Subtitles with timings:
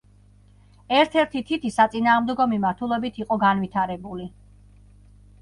[0.99, 4.29] ერთ-ერთი თითი საწინააღმდეგო მიმართულებით იყო განვითარებული.